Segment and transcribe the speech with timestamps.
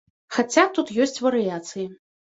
[0.35, 1.85] Хаця тут ёсць варыяцыі.